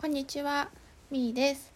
[0.00, 0.70] こんにちは、
[1.10, 1.74] みーです。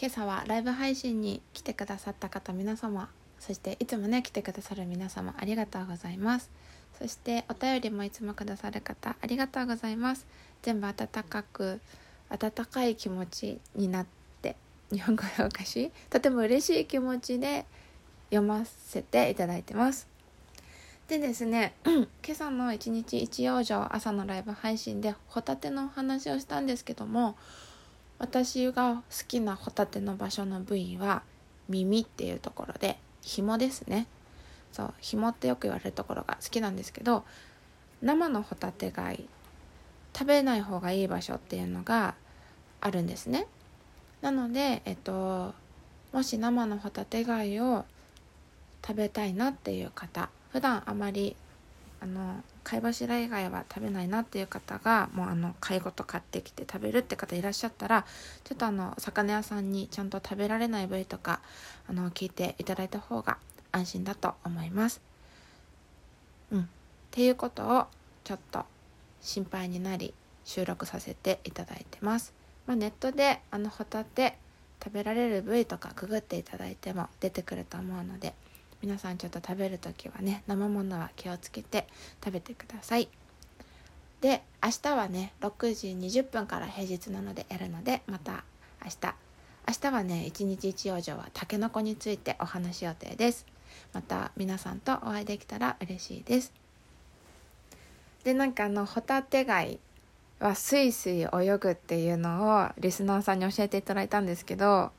[0.00, 6.52] 今朝はライブ配信に来てくださった方皆様、そしていつもね来てくださる皆様ありがとうございます。
[6.96, 10.24] そしてお便りもいつもくださる方ありがとうございます。
[10.62, 11.80] 全部温かく
[12.30, 14.06] 温かい気持ちになっ
[14.40, 14.54] て
[14.92, 17.66] 日本語がおかしいとても嬉しい気持ちで
[18.30, 20.06] 読ませていただいてます。
[21.08, 27.34] でですね 今朝の一日一養生朝のライブ配信でホタテのお話をしたんですけども
[28.18, 31.22] 私が好きなホタテの場所の部位は
[31.66, 34.06] 耳っていうところで紐ですね。
[34.70, 37.24] そう紐ってよく言われるところが好きなんですけど
[38.02, 39.26] 生のホタテ貝
[40.14, 42.16] 食べない方がいい場所っていうのが
[42.82, 43.46] あるんですね。
[44.20, 45.54] なのでえっと
[46.12, 47.86] もし生のホタテ貝を
[48.86, 51.36] 食べたいなっていう方普段あまり
[52.00, 58.04] あの貝柱以外は食べないなっていう方がもうあの貝ごと買ってきて食べるって方いらっしゃったら
[58.44, 61.40] ちょっとあの魚屋さんにちゃんと食べられない部位とか
[61.88, 63.38] あの聞いていただいた方が
[63.72, 65.00] 安心だと思います。
[66.52, 66.64] うん、っ
[67.10, 67.86] ていうことを
[68.24, 68.64] ちょっと
[69.20, 70.14] 心配になり
[70.44, 72.32] 収録させていただいてます。
[72.66, 74.38] まあ、ネットであのホタテ
[74.82, 78.34] 食べられる部位とかググっていただいても出てくると思うので
[78.82, 81.86] 皆さんちょっと食べる時はね生ものは気をつけて
[82.24, 83.08] 食べてください。
[84.20, 85.88] で明日はね6時
[86.20, 88.44] 20分から平日なのでやるのでまた
[88.84, 89.14] 明日。
[89.68, 93.44] 明日はね一日一養生はたけのこについてお話し予定です。
[93.92, 96.52] また皆さんとお会いできたら嬉しいです。
[98.24, 99.78] でなんかあのホタテ貝
[100.40, 104.90] はスイスイ泳ぐっていうのをリスナーさんに教えていただいたんですけど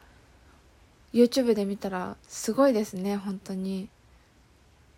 [1.14, 3.90] YouTube で見たらすごいですね本当に。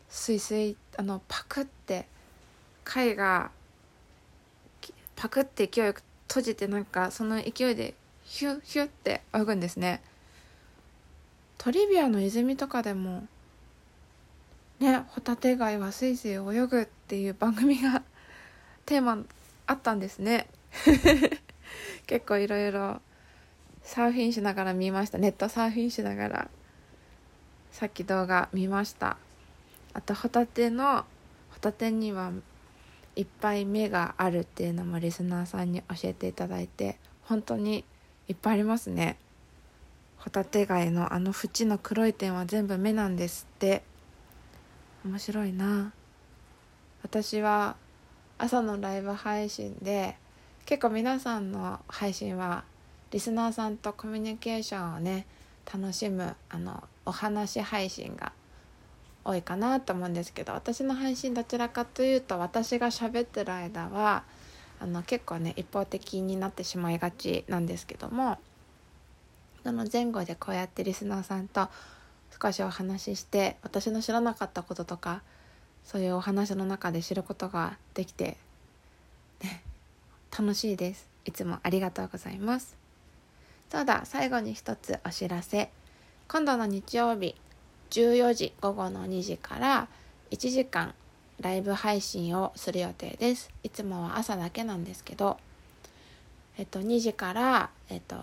[0.09, 2.06] スイスイあのパクって
[2.84, 3.50] 貝が
[5.16, 7.94] パクって勢いよく閉じてなんかその勢いで
[8.26, 10.02] ヒュッヒュッって泳ぐんですね。
[11.58, 13.28] トリビアの泉とかでも
[14.80, 18.02] ねホタテ貝はスイスイ泳ぐっていう番組が
[18.86, 19.20] テーマ
[19.67, 20.48] あったんですね。
[22.08, 23.02] 結構いろいろ
[23.83, 25.17] サーフィンしながら見ました。
[25.17, 26.49] ネットサーフィンしながら
[27.71, 29.17] さっき動画見ました。
[29.93, 31.05] あとホタテの
[31.49, 32.31] ホタテには
[33.15, 37.83] いっぱい目があるっていうのもリスナーさんに教えていただいて本当に
[38.27, 39.17] いっぱいありますね。
[40.17, 43.83] ホタテ貝のあの縁の黒い点は全部目なんですって。
[45.03, 45.93] 面白いな。
[47.02, 47.75] 私は
[48.37, 50.15] 朝のライブ配信で
[50.65, 52.63] 結構皆さんの配信は
[53.11, 55.26] リスナーさんとコミュニケーションをね
[55.72, 58.32] 楽しむあのお話配信が
[59.23, 64.23] 多いかなと思うんですけど私の配信どちらかというと私が喋ってる間は
[64.80, 68.39] あの結構ね一方的になってしまいがちなんですけども
[69.64, 71.67] その前後でこうやってリスナーさんと
[72.42, 75.22] 少しお話しして私の知らなかったこととか
[75.83, 78.38] そういうお話の中で知ることができて
[79.43, 79.61] ね
[80.36, 81.10] 楽しいです。
[81.26, 82.80] いつもありがとうございます。
[83.71, 85.70] そうだ最後に一つお知らせ。
[86.27, 87.36] 今度の日曜日
[87.92, 89.87] 14時午後の2時から
[90.30, 90.93] 1時間
[91.39, 93.49] ライブ配信をする予定です。
[93.64, 95.37] いつもは朝だけなんですけど
[96.58, 98.17] えっと2時からえっと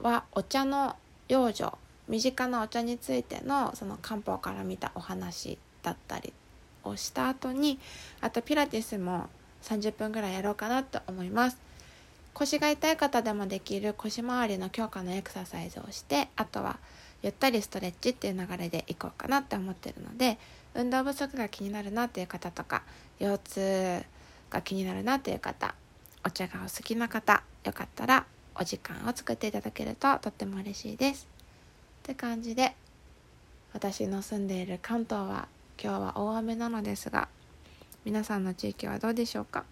[0.00, 0.96] はお茶の
[1.28, 1.74] 養生
[2.08, 6.32] 身近なお茶についてのその漢方から見たお話だったり
[6.82, 7.78] をした後に
[8.22, 9.28] あとピラティスも
[9.64, 11.65] 30分ぐらいやろうかなと思います。
[12.38, 16.78] 腰が痛い方でもできる腰回りの強化のエクササイズをしてあとは
[17.22, 20.36] ゆったりストレッチっていう流れでいこうかなって思ってるので
[20.74, 22.82] 運動不足が気になるなっていう方とか
[23.18, 24.04] 腰痛
[24.50, 25.74] が気になるなっていう方
[26.26, 31.26] お茶がお好きな方よかったらお時間を作っていただけるととっても嬉しいです。
[32.02, 32.74] って感じで
[33.72, 35.48] 私の住んでいる関東は
[35.82, 37.28] 今日は大雨なのですが
[38.04, 39.64] 皆さんの地域はどうでしょうか、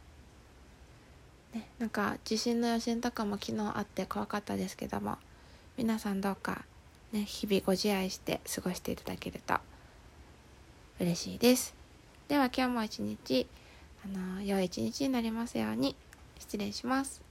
[1.85, 5.19] なんか地震の余震とかも昨日あって怖かったですけども
[5.77, 6.65] 皆さんどうか、
[7.13, 9.55] ね、日々ご自愛して過ごしていただけると
[10.99, 11.75] 嬉しいです。
[12.27, 13.47] では今日も一日
[14.03, 15.95] あの良い一日になりますように。
[16.39, 17.24] 失礼します。